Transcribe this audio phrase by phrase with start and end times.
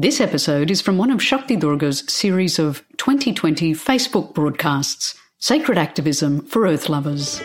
[0.00, 6.42] This episode is from one of Shakti Durga's series of 2020 Facebook broadcasts, Sacred Activism
[6.42, 7.40] for Earth Lovers.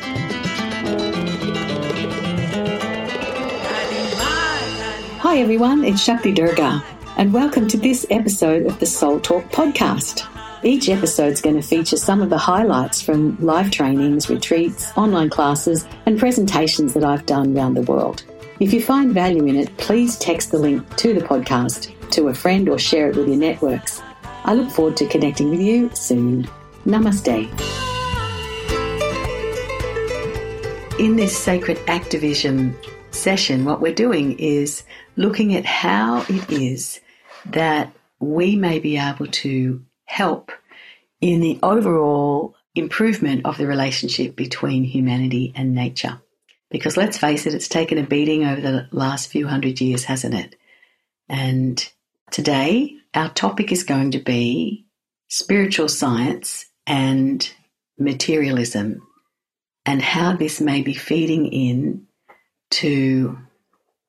[5.18, 6.86] Hi everyone, it's Shakti Durga,
[7.18, 10.28] and welcome to this episode of the Soul Talk podcast.
[10.64, 15.32] Each episode is going to feature some of the highlights from live trainings, retreats, online
[15.32, 18.24] classes, and presentations that I've done around the world.
[18.60, 22.34] If you find value in it, please text the link to the podcast to a
[22.34, 24.02] friend or share it with your networks.
[24.46, 26.48] I look forward to connecting with you soon.
[26.86, 27.50] Namaste.
[31.00, 32.78] In this sacred activism
[33.12, 34.84] session, what we're doing is
[35.16, 37.00] looking at how it is
[37.46, 40.52] that we may be able to help
[41.20, 46.22] in the overall improvement of the relationship between humanity and nature.
[46.70, 50.34] Because let's face it, it's taken a beating over the last few hundred years, hasn't
[50.34, 50.56] it?
[51.30, 51.88] And
[52.34, 54.88] today, our topic is going to be
[55.30, 57.50] spiritual science and
[57.98, 59.08] materialism
[59.86, 62.08] and how this may be feeding in
[62.72, 63.38] to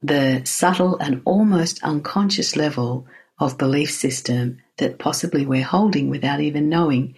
[0.03, 3.07] the subtle and almost unconscious level
[3.39, 7.15] of belief system that possibly we're holding without even knowing.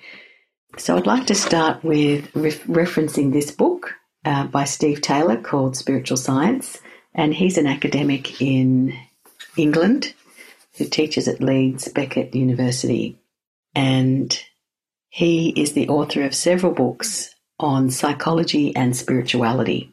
[0.76, 5.76] So I'd like to start with re- referencing this book uh, by Steve Taylor called
[5.76, 6.80] Spiritual Science,
[7.14, 8.98] and he's an academic in
[9.56, 10.14] England
[10.76, 13.18] who teaches at Leeds Beckett University.
[13.74, 14.38] And
[15.08, 19.90] he is the author of several books on psychology and spirituality.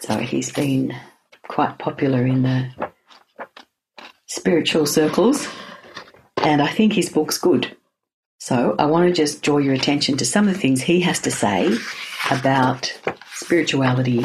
[0.00, 0.96] So he's been
[1.46, 2.70] quite popular in the
[4.26, 5.46] spiritual circles,
[6.38, 7.76] and I think his book's good.
[8.38, 11.20] So I want to just draw your attention to some of the things he has
[11.20, 11.76] to say
[12.30, 12.98] about
[13.34, 14.24] spirituality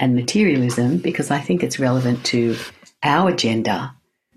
[0.00, 2.56] and materialism because I think it's relevant to
[3.04, 3.94] our agenda,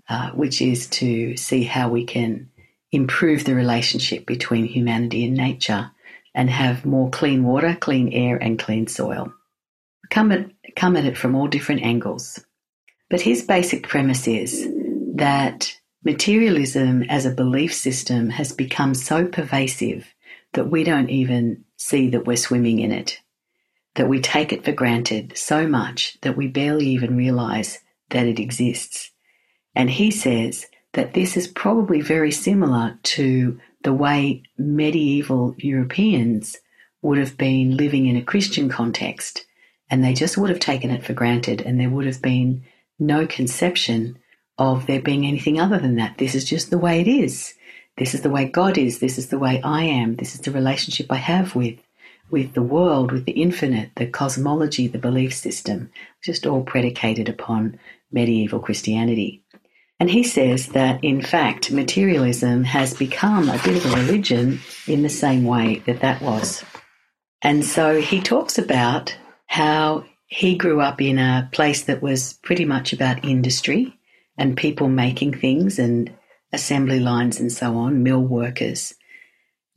[0.08, 2.50] uh, which is to see how we can
[2.92, 5.90] improve the relationship between humanity and nature
[6.34, 9.32] and have more clean water, clean air, and clean soil.
[10.10, 12.44] Come at, come at it from all different angles.
[13.08, 14.68] But his basic premise is
[15.16, 20.12] that materialism as a belief system has become so pervasive
[20.52, 23.20] that we don't even see that we're swimming in it
[23.96, 27.78] that we take it for granted so much that we barely even realize
[28.10, 29.10] that it exists.
[29.76, 36.56] And he says that this is probably very similar to the way medieval Europeans
[37.02, 39.44] would have been living in a Christian context,
[39.90, 42.64] and they just would have taken it for granted, and there would have been
[42.98, 44.18] no conception
[44.58, 46.16] of there being anything other than that.
[46.16, 47.52] This is just the way it is.
[47.98, 48.98] This is the way God is.
[48.98, 50.16] This is the way I am.
[50.16, 51.78] This is the relationship I have with
[52.30, 55.90] with the world, with the infinite, the cosmology, the belief system,
[56.22, 57.78] just all predicated upon
[58.10, 59.44] medieval Christianity.
[59.98, 65.02] And he says that, in fact, materialism has become a bit of a religion in
[65.02, 66.64] the same way that that was.
[67.40, 72.64] And so he talks about how he grew up in a place that was pretty
[72.64, 73.98] much about industry
[74.36, 76.12] and people making things and
[76.52, 78.94] assembly lines and so on, mill workers.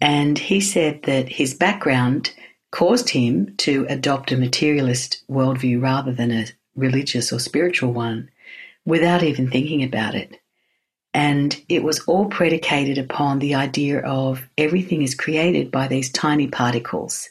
[0.02, 2.34] And he said that his background
[2.72, 8.30] caused him to adopt a materialist worldview rather than a religious or spiritual one
[8.86, 10.38] without even thinking about it.
[11.14, 16.48] And it was all predicated upon the idea of everything is created by these tiny
[16.48, 17.30] particles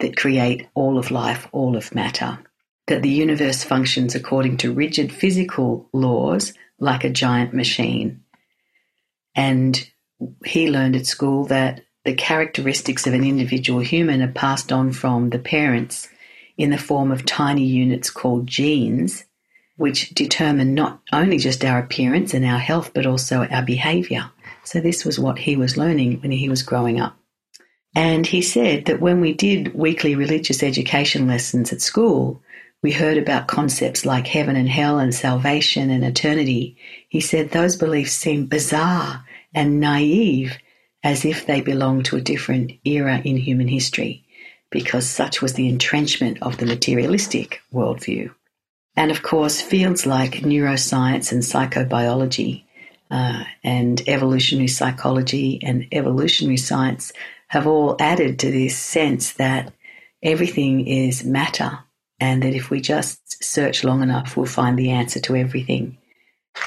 [0.00, 2.38] that create all of life, all of matter.
[2.86, 8.24] That the universe functions according to rigid physical laws like a giant machine.
[9.34, 9.88] And
[10.44, 15.30] he learned at school that the characteristics of an individual human are passed on from
[15.30, 16.08] the parents
[16.56, 19.24] in the form of tiny units called genes,
[19.80, 24.30] which determine not only just our appearance and our health, but also our behavior.
[24.62, 27.16] So, this was what he was learning when he was growing up.
[27.94, 32.42] And he said that when we did weekly religious education lessons at school,
[32.82, 36.76] we heard about concepts like heaven and hell and salvation and eternity.
[37.08, 39.24] He said those beliefs seemed bizarre
[39.54, 40.58] and naive
[41.02, 44.26] as if they belonged to a different era in human history,
[44.70, 48.30] because such was the entrenchment of the materialistic worldview.
[49.00, 52.64] And of course, fields like neuroscience and psychobiology
[53.10, 57.10] uh, and evolutionary psychology and evolutionary science
[57.48, 59.72] have all added to this sense that
[60.22, 61.78] everything is matter
[62.20, 65.96] and that if we just search long enough, we'll find the answer to everything.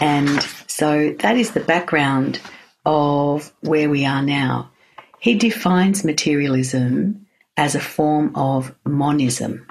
[0.02, 2.42] And so that is the background
[2.84, 4.72] of where we are now.
[5.20, 7.28] He defines materialism
[7.58, 9.68] as a form of monism.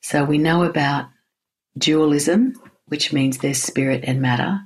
[0.00, 1.10] So we know about
[1.76, 2.54] dualism,
[2.86, 4.60] which means there's spirit and matter.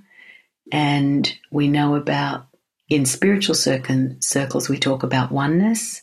[0.73, 2.47] And we know about,
[2.89, 6.03] in spiritual circles, we talk about oneness,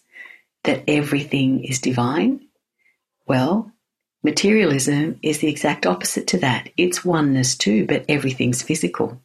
[0.63, 2.41] that everything is divine.
[3.27, 3.71] Well,
[4.23, 6.69] materialism is the exact opposite to that.
[6.77, 9.21] It's oneness too, but everything's physical.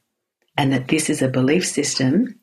[0.57, 2.41] And that this is a belief system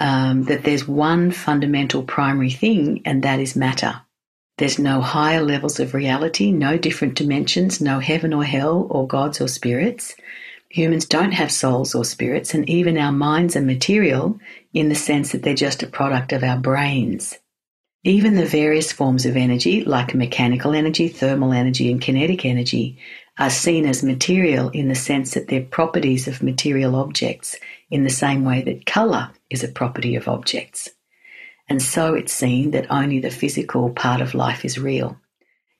[0.00, 4.00] um, that there's one fundamental primary thing, and that is matter.
[4.60, 9.40] There's no higher levels of reality, no different dimensions, no heaven or hell or gods
[9.40, 10.14] or spirits.
[10.68, 14.38] Humans don't have souls or spirits, and even our minds are material
[14.74, 17.38] in the sense that they're just a product of our brains.
[18.04, 22.98] Even the various forms of energy, like mechanical energy, thermal energy, and kinetic energy,
[23.38, 27.56] are seen as material in the sense that they're properties of material objects,
[27.90, 30.90] in the same way that colour is a property of objects.
[31.70, 35.16] And so it's seen that only the physical part of life is real.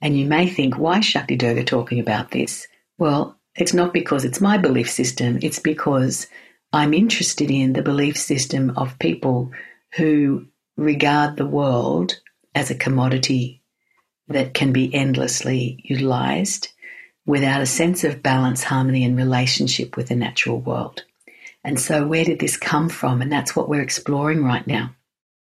[0.01, 2.69] And you may think, why is Shakti Durga talking about this?
[2.97, 6.29] Well, it's not because it's my belief system, it's because
[6.73, 9.51] I'm interested in the belief system of people
[9.97, 10.47] who
[10.77, 12.21] regard the world
[12.55, 13.65] as a commodity
[14.29, 16.69] that can be endlessly utilized
[17.27, 21.05] without a sense of balance, harmony, and relationship with the natural world.
[21.65, 23.21] And so, where did this come from?
[23.21, 24.95] And that's what we're exploring right now.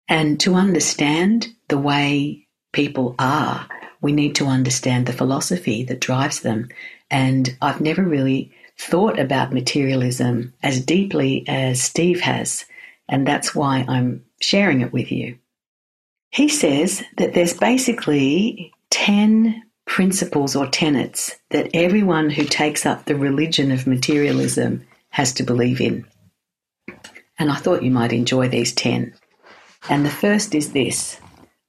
[0.08, 3.68] And to understand the way people are,
[4.00, 6.68] we need to understand the philosophy that drives them.
[7.10, 12.66] And I've never really thought about materialism as deeply as Steve has.
[13.08, 15.38] And that's why I'm sharing it with you.
[16.30, 23.16] He says that there's basically 10 principles or tenets that everyone who takes up the
[23.16, 26.04] religion of materialism has to believe in.
[27.38, 29.14] And I thought you might enjoy these 10.
[29.88, 31.20] And the first is this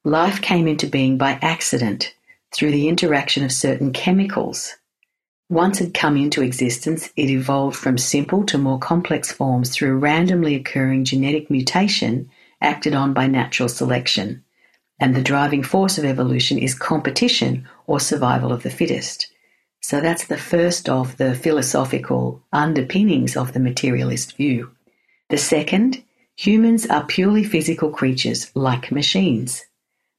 [0.04, 2.16] life came into being by accident
[2.54, 4.76] through the interaction of certain chemicals.
[5.50, 10.56] Once it come into existence, it evolved from simple to more complex forms through randomly
[10.56, 12.30] occurring genetic mutation
[12.60, 14.44] acted on by natural selection.
[15.00, 19.32] And the driving force of evolution is competition or survival of the fittest.
[19.80, 24.72] So that's the first of the philosophical underpinnings of the materialist view.
[25.30, 26.04] The second,
[26.38, 29.66] humans are purely physical creatures like machines.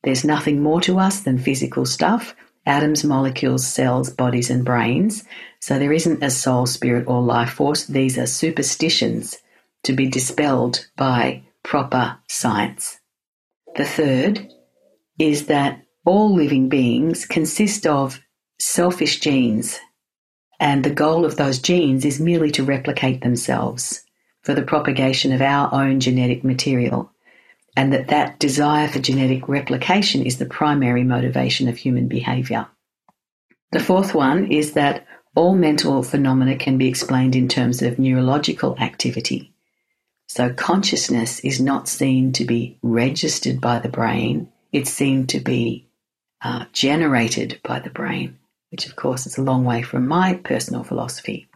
[0.02, 2.34] There's nothing more to us than physical stuff
[2.66, 5.24] atoms, molecules, cells, bodies, and brains.
[5.58, 7.86] So there isn't a soul, spirit, or life force.
[7.86, 9.38] These are superstitions
[9.84, 12.98] to be dispelled by proper science.
[13.76, 14.52] The third
[15.18, 18.20] is that all living beings consist of
[18.60, 19.78] selfish genes,
[20.60, 24.04] and the goal of those genes is merely to replicate themselves
[24.42, 27.10] for the propagation of our own genetic material,
[27.76, 32.66] and that that desire for genetic replication is the primary motivation of human behavior.
[33.72, 38.76] The fourth one is that all mental phenomena can be explained in terms of neurological
[38.78, 39.52] activity.
[40.26, 45.88] So consciousness is not seen to be registered by the brain, it's seen to be
[46.42, 48.38] uh, generated by the brain,
[48.70, 51.48] which of course is a long way from my personal philosophy.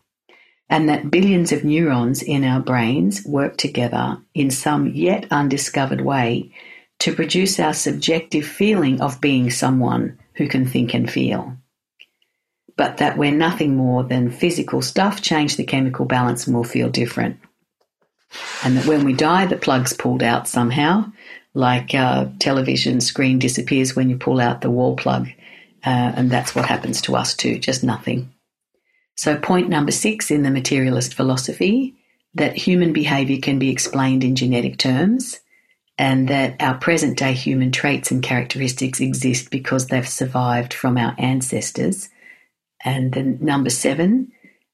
[0.72, 6.52] And that billions of neurons in our brains work together in some yet undiscovered way
[7.00, 11.56] to produce our subjective feeling of being someone who can think and feel.
[12.76, 16.88] But that we're nothing more than physical stuff, change the chemical balance and we'll feel
[16.88, 17.38] different
[18.64, 21.10] and that when we die, the plug's pulled out somehow,
[21.54, 25.28] like a television screen disappears when you pull out the wall plug,
[25.84, 28.32] uh, and that's what happens to us too, just nothing.
[29.14, 31.94] So, point number six in the materialist philosophy
[32.34, 35.40] that human behavior can be explained in genetic terms,
[35.98, 41.14] and that our present day human traits and characteristics exist because they've survived from our
[41.18, 42.08] ancestors.
[42.84, 44.32] And then number seven,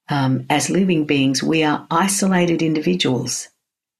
[0.09, 3.49] um, as living beings, we are isolated individuals.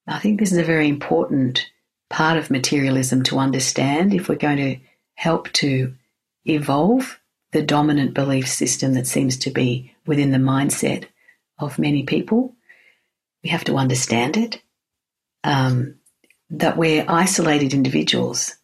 [0.07, 1.71] I think this is a very important
[2.09, 4.77] part of materialism to understand if we're going to
[5.15, 5.95] help to
[6.47, 7.18] evolve
[7.53, 11.07] the dominant belief system that seems to be within the mindset
[11.59, 12.55] of many people.
[13.43, 14.63] We have to understand it.
[15.45, 15.99] Um,
[16.51, 18.55] that we're isolated individuals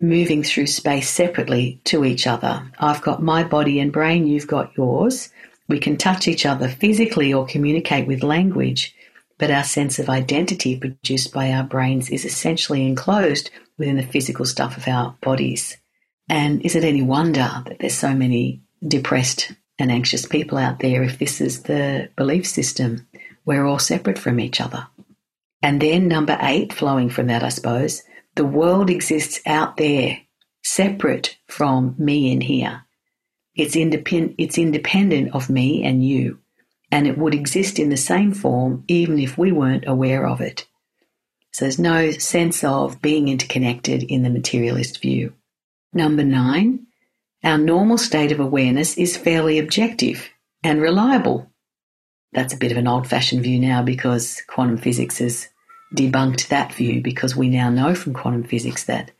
[0.00, 2.70] moving through space separately to each other.
[2.78, 5.30] I've got my body and brain, you've got yours.
[5.68, 8.94] We can touch each other physically or communicate with language,
[9.38, 14.44] but our sense of identity produced by our brains is essentially enclosed within the physical
[14.44, 15.78] stuff of our bodies.
[16.28, 21.02] And is it any wonder that there's so many depressed and anxious people out there
[21.02, 23.06] if this is the belief system?
[23.44, 24.86] We're all separate from each other.
[25.62, 28.02] And then, number eight, flowing from that, I suppose,
[28.36, 30.18] the world exists out there,
[30.62, 32.82] separate from me in here.
[33.54, 36.40] It's, independ- it's independent of me and you.
[36.90, 40.66] and it would exist in the same form even if we weren't aware of it.
[41.52, 45.32] So there's no sense of being interconnected in the materialist view.
[45.94, 46.88] Number nine,
[47.44, 50.28] our normal state of awareness is fairly objective
[50.64, 51.48] and reliable.
[52.32, 55.48] That's a bit of an old fashioned view now because quantum physics has
[55.94, 59.12] debunked that view because we now know from quantum physics that,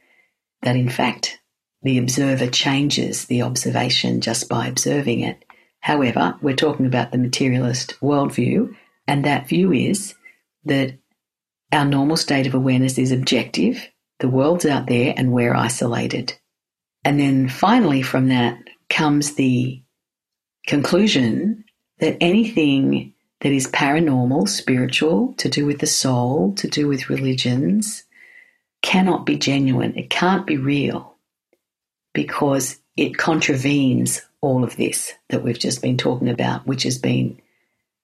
[0.63, 1.39] that in fact
[1.83, 5.45] the observer changes the observation just by observing it.
[5.79, 8.75] However, we're talking about the materialist worldview,
[9.07, 10.15] and that view is
[10.65, 10.99] that
[11.71, 13.87] our normal state of awareness is objective,
[14.19, 16.33] the world's out there, and we're isolated.
[17.05, 18.59] And then finally, from that
[18.89, 19.83] comes the
[20.67, 21.65] conclusion
[21.99, 28.05] that anything that is paranormal, spiritual, to do with the soul, to do with religions,
[28.83, 29.97] cannot be genuine.
[29.97, 31.15] It can't be real
[32.15, 37.41] because it contravenes all of this that we've just been talking about, which has been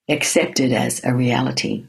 [0.08, 1.86] accepted as a reality.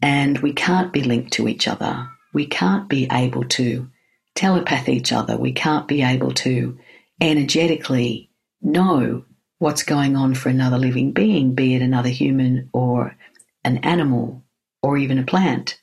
[0.00, 2.08] And we can't be linked to each other.
[2.32, 3.88] We can't be able to
[4.34, 5.36] telepath each other.
[5.36, 6.78] We can't be able to
[7.20, 9.24] energetically know
[9.58, 13.16] what's going on for another living being, be it another human or
[13.64, 14.44] an animal
[14.82, 15.80] or even a plant,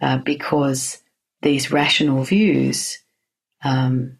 [0.00, 1.02] uh, because
[1.42, 2.98] these rational views
[3.64, 4.18] um,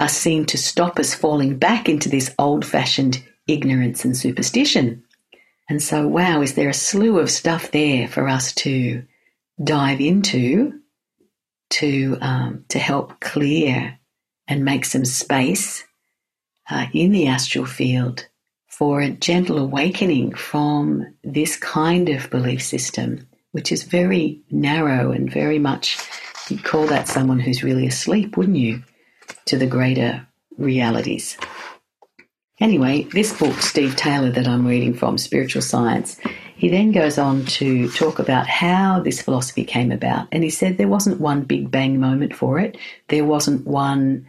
[0.00, 5.04] are seen to stop us falling back into this old fashioned ignorance and superstition.
[5.68, 9.04] And so, wow, is there a slew of stuff there for us to
[9.62, 10.80] dive into
[11.70, 13.98] to um, to help clear
[14.48, 15.84] and make some space
[16.70, 18.26] uh, in the astral field
[18.66, 25.32] for a gentle awakening from this kind of belief system, which is very narrow and
[25.32, 25.98] very much
[26.50, 28.82] you'd call that someone who's really asleep, wouldn't you,
[29.46, 30.26] to the greater
[30.58, 31.36] realities.
[32.60, 36.18] Anyway, this book, Steve Taylor, that I'm reading from, Spiritual Science,
[36.56, 40.26] he then goes on to talk about how this philosophy came about.
[40.32, 44.26] And he said there wasn't one big bang moment for it, there wasn't one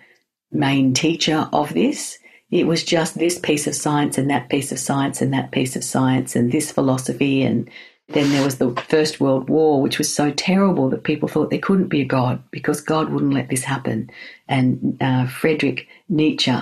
[0.51, 2.19] main teacher of this.
[2.51, 5.75] It was just this piece of science and that piece of science and that piece
[5.75, 7.43] of science and this philosophy.
[7.43, 7.69] And
[8.10, 11.60] then there was the First World War, which was so terrible that people thought there
[11.60, 14.10] couldn't be a God because God wouldn't let this happen.
[14.50, 16.55] And uh, Friedrich Nietzsche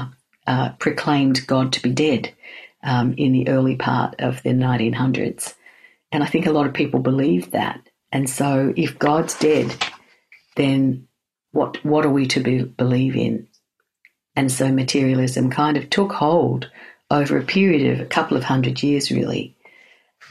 [0.48, 2.34] uh, proclaimed God to be dead
[2.86, 5.56] um, in the early part of the 1900s.
[6.12, 7.90] And I think a lot of people believe that.
[8.12, 9.76] And so if God's dead,
[10.56, 11.08] then
[11.52, 13.48] what, what are we to be, believe in?
[14.36, 16.70] And so materialism kind of took hold
[17.10, 19.56] over a period of a couple of hundred years, really.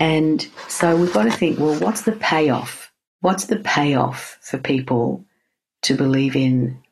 [0.00, 2.92] And so we've got to think well, what's the payoff?
[3.20, 5.24] What's the payoff for people
[5.82, 6.82] to believe in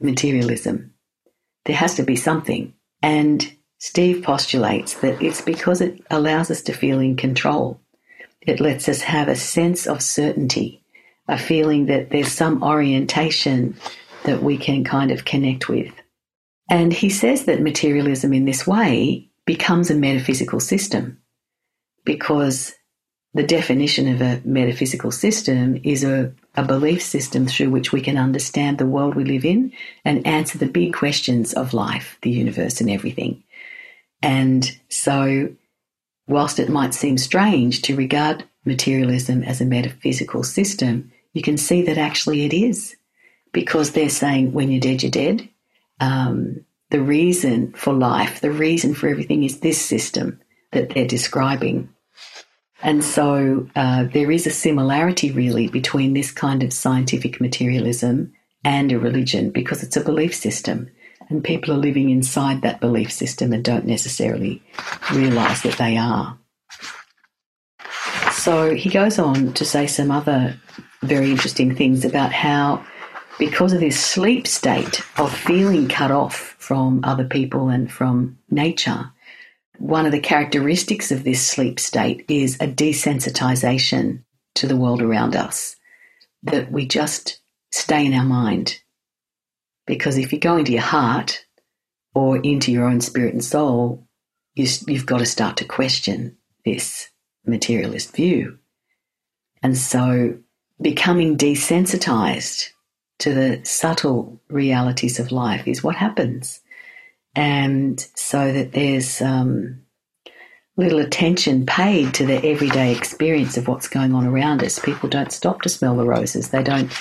[0.00, 0.94] materialism?
[1.64, 2.74] There has to be something.
[3.02, 3.52] And
[3.82, 7.80] Steve postulates that it's because it allows us to feel in control.
[8.40, 10.84] It lets us have a sense of certainty,
[11.26, 13.76] a feeling that there's some orientation
[14.22, 15.92] that we can kind of connect with.
[16.70, 21.20] And he says that materialism in this way becomes a metaphysical system
[22.04, 22.76] because
[23.34, 28.16] the definition of a metaphysical system is a, a belief system through which we can
[28.16, 29.72] understand the world we live in
[30.04, 33.42] and answer the big questions of life, the universe, and everything.
[34.22, 35.54] And so,
[36.26, 41.82] whilst it might seem strange to regard materialism as a metaphysical system, you can see
[41.82, 42.96] that actually it is.
[43.52, 45.48] Because they're saying when you're dead, you're dead.
[46.00, 50.40] Um, the reason for life, the reason for everything is this system
[50.72, 51.88] that they're describing.
[52.82, 58.32] And so uh, there is a similarity really between this kind of scientific materialism
[58.64, 60.90] and a religion because it's a belief system
[61.32, 64.62] and people are living inside that belief system and don't necessarily
[65.12, 66.38] realize that they are.
[68.32, 70.60] So he goes on to say some other
[71.02, 72.84] very interesting things about how,
[73.38, 79.10] because of this sleep state of feeling cut off from other people and from nature,
[79.78, 84.22] one of the characteristics of this sleep state is a desensitization
[84.54, 85.76] to the world around us,
[86.42, 88.81] that we just stay in our mind
[89.86, 91.44] because if you go into your heart
[92.14, 94.06] or into your own spirit and soul,
[94.54, 97.08] you, you've got to start to question this
[97.46, 98.58] materialist view.
[99.62, 100.38] And so
[100.80, 102.70] becoming desensitized
[103.20, 106.60] to the subtle realities of life is what happens.
[107.34, 109.82] And so that there's um,
[110.76, 114.78] little attention paid to the everyday experience of what's going on around us.
[114.78, 116.50] People don't stop to smell the roses.
[116.50, 116.92] They don't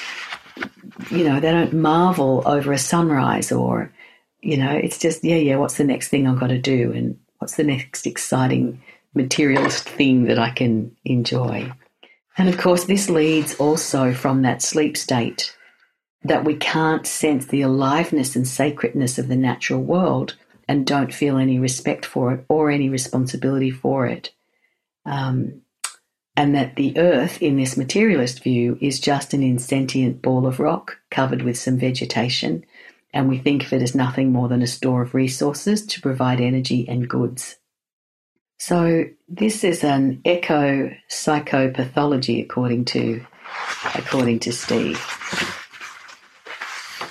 [1.09, 3.93] you know, they don't marvel over a sunrise or,
[4.41, 7.19] you know, it's just, yeah, yeah, what's the next thing I've got to do and
[7.39, 8.81] what's the next exciting
[9.13, 11.71] materialist thing that I can enjoy.
[12.37, 15.55] And of course, this leads also from that sleep state
[16.23, 20.35] that we can't sense the aliveness and sacredness of the natural world
[20.67, 24.31] and don't feel any respect for it or any responsibility for it.
[25.05, 25.61] Um,
[26.35, 30.97] and that the earth, in this materialist view, is just an insentient ball of rock
[31.09, 32.63] covered with some vegetation,
[33.13, 36.39] and we think of it as nothing more than a store of resources to provide
[36.39, 37.57] energy and goods.
[38.59, 43.25] So, this is an eco psychopathology, according to,
[43.95, 44.99] according to Steve.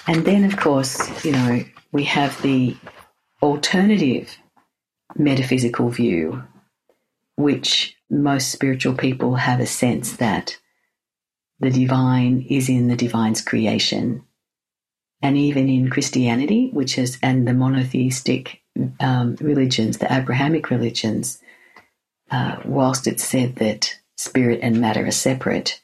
[0.07, 2.77] And then, of course, you know, we have the
[3.43, 4.37] alternative
[5.17, 6.43] metaphysical view,
[7.37, 10.59] which most spiritual people have a sense that
[11.61, 14.25] the divine is in the divine's creation.
[15.23, 18.63] And even in Christianity, which is, and the monotheistic
[18.99, 21.41] um, religions, the Abrahamic religions,
[22.31, 25.81] uh, whilst it's said that spirit and matter are separate,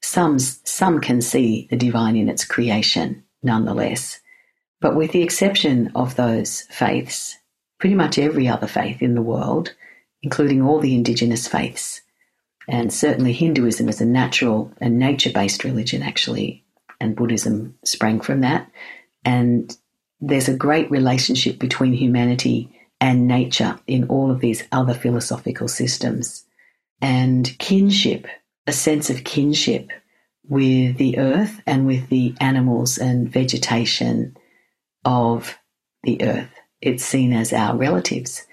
[0.00, 4.20] some, some can see the divine in its creation nonetheless.
[4.80, 7.36] But with the exception of those faiths,
[7.78, 9.74] pretty much every other faith in the world,
[10.22, 12.02] including all the indigenous faiths,
[12.68, 16.64] and certainly Hinduism is a natural and nature based religion, actually,
[17.00, 18.70] and Buddhism sprang from that.
[19.24, 19.76] And
[20.20, 26.44] there's a great relationship between humanity and nature in all of these other philosophical systems.
[27.00, 28.26] And kinship,
[28.68, 29.90] a sense of kinship
[30.48, 34.36] with the earth and with the animals and vegetation
[35.04, 35.58] of
[36.04, 36.50] the earth.
[36.80, 38.46] It's seen as our relatives.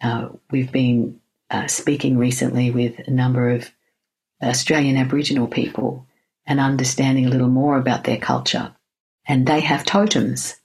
[0.00, 3.70] Uh, we've been uh, speaking recently with a number of
[4.42, 6.06] Australian Aboriginal people
[6.46, 8.74] and understanding a little more about their culture.
[9.26, 10.56] And they have totems.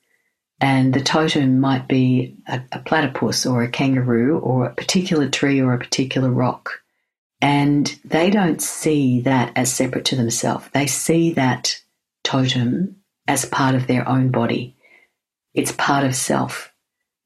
[0.61, 5.61] And the totem might be a, a platypus or a kangaroo or a particular tree
[5.61, 6.81] or a particular rock.
[7.41, 10.67] And they don't see that as separate to themselves.
[10.73, 11.81] They see that
[12.23, 14.75] totem as part of their own body.
[15.53, 16.71] It's part of self.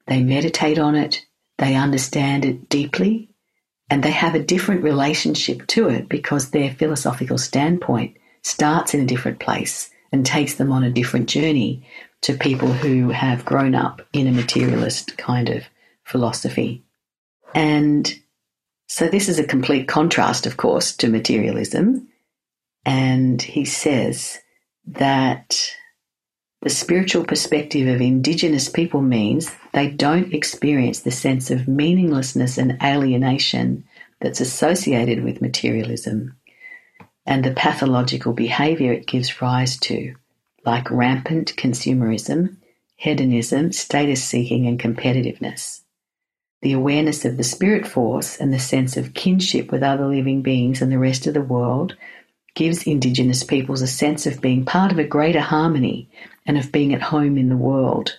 [0.06, 1.24] They meditate on it,
[1.60, 3.28] they understand it deeply,
[3.90, 9.06] and they have a different relationship to it because their philosophical standpoint starts in a
[9.06, 11.86] different place and takes them on a different journey
[12.22, 15.64] to people who have grown up in a materialist kind of
[16.02, 16.82] philosophy.
[17.54, 18.10] And
[18.86, 22.08] so this is a complete contrast, of course, to materialism.
[22.86, 24.38] And he says
[24.86, 25.70] that
[26.62, 32.78] the spiritual perspective of Indigenous people means they don't experience the sense of meaninglessness and
[32.82, 33.84] alienation
[34.20, 36.34] that's associated with materialism
[37.26, 40.14] and the pathological behaviour it gives rise to,
[40.64, 42.56] like rampant consumerism,
[42.96, 45.82] hedonism, status seeking, and competitiveness.
[46.62, 50.82] The awareness of the spirit force and the sense of kinship with other living beings
[50.82, 51.96] and the rest of the world
[52.54, 56.10] gives Indigenous peoples a sense of being part of a greater harmony
[56.46, 58.18] and of being at home in the world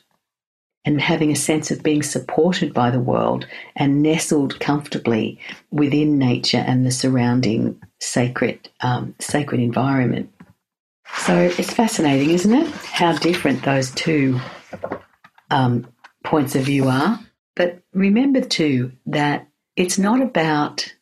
[0.83, 5.39] and having a sense of being supported by the world and nestled comfortably
[5.69, 10.31] within nature and the surrounding sacred um, sacred environment.
[11.17, 12.67] So it's fascinating, isn't it?
[12.67, 14.39] How different those two
[15.51, 15.87] um,
[16.23, 17.19] points of view are.
[17.55, 20.93] But remember too that it's not about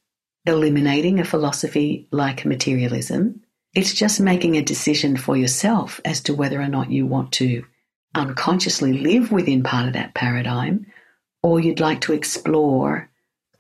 [0.46, 3.42] eliminating a philosophy like materialism.
[3.76, 7.63] It's just making a decision for yourself as to whether or not you want to
[8.15, 10.86] unconsciously live within part of that paradigm
[11.41, 13.10] or you'd like to explore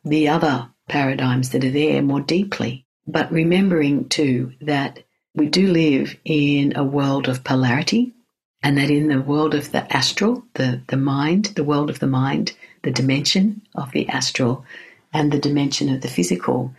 [0.03, 2.85] the other paradigms that are there more deeply.
[3.07, 5.03] But remembering too that
[5.35, 8.13] we do live in a world of polarity
[8.61, 12.07] and that in the world of the astral, the, the mind, the world of the
[12.07, 14.65] mind, the dimension of the astral,
[15.13, 16.73] and the dimension of the physical,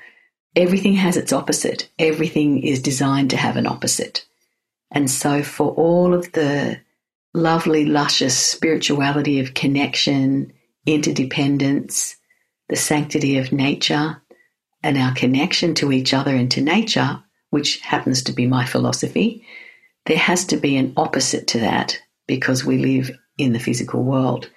[0.55, 1.89] everything has its opposite.
[1.99, 4.27] Everything is designed to have an opposite.
[4.91, 6.81] And so, for all of the
[7.35, 10.53] lovely, luscious spirituality of connection,
[10.87, 12.17] interdependence,
[12.69, 14.21] the sanctity of nature,
[14.83, 19.45] and our connection to each other and to nature, which happens to be my philosophy,
[20.07, 24.51] there has to be an opposite to that because we live in the physical world.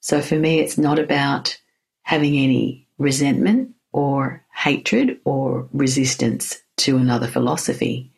[0.00, 1.58] So for me, it's not about
[2.02, 8.12] having any resentment or hatred or resistance to another philosophy.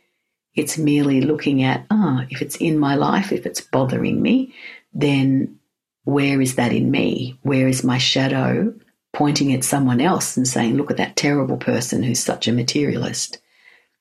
[0.56, 4.54] It's merely looking at, ah, oh, if it's in my life, if it's bothering me,
[4.92, 5.58] then
[6.04, 7.38] where is that in me?
[7.42, 8.74] Where is my shadow
[9.12, 13.38] pointing at someone else and saying, look at that terrible person who's such a materialist?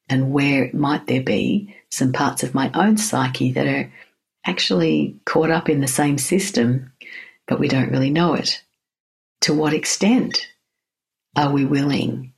[0.10, 3.92] And where might there be some parts of my own psyche that are
[4.46, 6.94] actually caught up in the same system,
[7.48, 8.62] but we don't really know it?
[9.42, 10.48] To what extent?
[11.36, 12.34] are we willing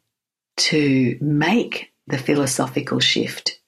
[0.56, 3.60] to make the philosophical shift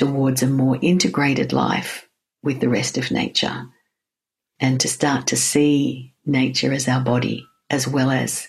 [0.00, 2.08] towards a more integrated life
[2.42, 3.66] with the rest of nature
[4.58, 8.48] and to start to see nature as our body as well as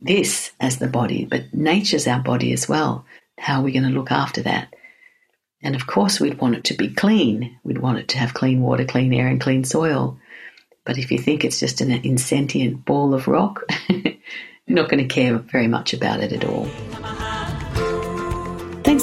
[0.00, 3.04] this as the body, but nature's our body as well.
[3.38, 4.74] How are we going to look after that?
[5.62, 7.56] And of course, we'd want it to be clean.
[7.62, 10.18] We'd want it to have clean water, clean air, and clean soil.
[10.84, 14.16] But if you think it's just an insentient ball of rock, you're
[14.66, 16.68] not going to care very much about it at all.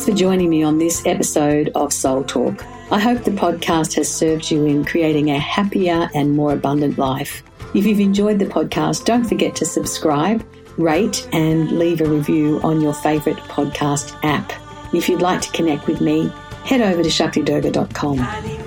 [0.07, 2.63] For joining me on this episode of Soul Talk.
[2.93, 7.43] I hope the podcast has served you in creating a happier and more abundant life.
[7.75, 12.79] If you've enjoyed the podcast, don't forget to subscribe, rate, and leave a review on
[12.79, 14.53] your favourite podcast app.
[14.93, 16.31] If you'd like to connect with me,
[16.63, 18.66] head over to shaktidurga.com.